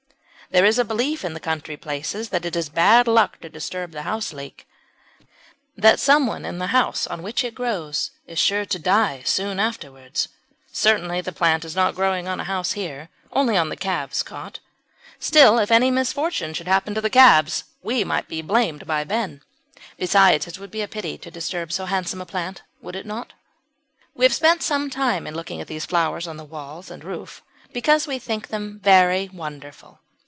There 0.49 0.65
is 0.65 0.77
a 0.77 0.83
belief 0.83 1.23
in 1.23 1.39
country 1.39 1.77
places 1.77 2.27
that 2.27 2.43
it 2.43 2.57
is 2.57 2.67
bad 2.67 3.07
luck 3.07 3.39
to 3.39 3.47
disturb 3.47 3.91
the 3.93 4.01
Houseleek 4.01 4.67
that 5.77 5.97
someone 5.97 6.43
in 6.43 6.57
the 6.57 6.67
house 6.75 7.07
on 7.07 7.23
which 7.23 7.45
it 7.45 7.55
grows 7.55 8.11
is 8.27 8.37
sure 8.37 8.65
to 8.65 8.77
die 8.77 9.21
soon 9.23 9.61
afterwards. 9.61 10.27
Certainly 10.69 11.21
the 11.21 11.31
plant 11.31 11.63
is 11.63 11.73
not 11.73 11.95
growing 11.95 12.27
on 12.27 12.41
a 12.41 12.51
house 12.51 12.73
here 12.73 13.07
only 13.31 13.55
on 13.55 13.69
the 13.69 13.77
calves' 13.77 14.23
cot. 14.23 14.59
Still, 15.19 15.57
if 15.57 15.71
any 15.71 15.89
misfortune 15.89 16.53
should 16.53 16.67
happen 16.67 16.93
to 16.95 16.99
the 17.01 17.09
calves 17.09 17.63
we 17.81 18.03
might 18.03 18.27
be 18.27 18.41
blamed 18.41 18.85
by 18.85 19.05
Ben. 19.05 19.41
Besides, 19.97 20.47
it 20.47 20.59
would 20.59 20.71
be 20.71 20.81
a 20.81 20.87
pity 20.89 21.17
to 21.19 21.31
disturb 21.31 21.71
so 21.71 21.85
handsome 21.85 22.19
a 22.19 22.25
plant, 22.25 22.61
would 22.81 22.97
it 22.97 23.05
not? 23.05 23.31
We 24.13 24.25
have 24.25 24.33
spent 24.35 24.63
some 24.63 24.89
time 24.89 25.25
in 25.27 25.33
looking 25.33 25.61
at 25.61 25.67
these 25.67 25.85
flowers 25.85 26.27
on 26.27 26.35
the 26.35 26.43
walls 26.43 26.91
and 26.91 27.05
roof 27.05 27.41
because 27.71 28.05
we 28.05 28.19
think 28.19 28.49
them 28.49 28.81
very 28.83 29.29
wonderful. 29.31 29.99